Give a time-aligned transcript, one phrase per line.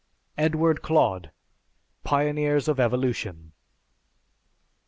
[0.35, 1.29] (_Edward Clodd:
[2.03, 3.51] "Pioneers of Evolution."